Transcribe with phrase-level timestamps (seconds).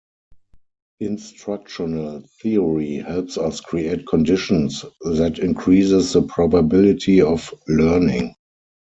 [0.99, 8.33] Instructional theory helps us create conditions that increases the probability of learning.